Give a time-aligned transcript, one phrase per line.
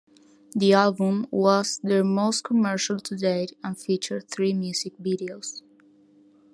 [0.55, 5.61] The album was their most commercial to date, and featured three music videos.